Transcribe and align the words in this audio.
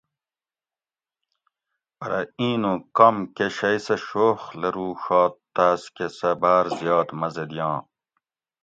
پرہ 1.97 2.21
ایں 2.39 2.55
نوں 2.61 2.77
کم 2.97 3.15
کہ 3.35 3.47
شئ 3.57 3.77
سہ 3.85 3.95
شوخ 4.07 4.41
لروڛات 4.61 5.33
تاۤسکہ 5.55 6.07
سہۤ 6.17 6.33
باۤر 6.41 6.65
زیات 6.79 7.09
مزہ 7.19 7.43
دیاں 7.49 7.75